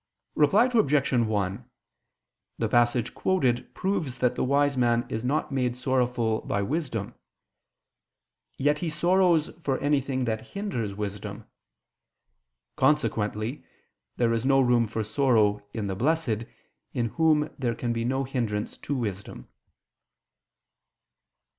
Reply 0.33 0.65
Obj. 0.73 1.13
1: 1.13 1.69
The 2.57 2.67
passage 2.67 3.13
quoted 3.13 3.71
proves 3.75 4.17
that 4.17 4.33
the 4.33 4.43
wise 4.43 4.75
man 4.75 5.05
is 5.09 5.23
not 5.23 5.51
made 5.51 5.77
sorrowful 5.77 6.41
by 6.41 6.63
wisdom. 6.63 7.13
Yet 8.57 8.79
he 8.79 8.89
sorrows 8.89 9.51
for 9.63 9.77
anything 9.77 10.25
that 10.25 10.41
hinders 10.57 10.95
wisdom. 10.95 11.45
Consequently 12.77 13.63
there 14.17 14.33
is 14.33 14.43
no 14.43 14.59
room 14.59 14.87
for 14.87 15.03
sorrow 15.03 15.63
in 15.71 15.85
the 15.85 15.95
blessed, 15.95 16.45
in 16.95 17.09
whom 17.09 17.53
there 17.59 17.75
can 17.75 17.93
be 17.93 18.03
no 18.03 18.23
hindrance 18.23 18.79
to 18.79 18.95
wisdom. 18.95 19.49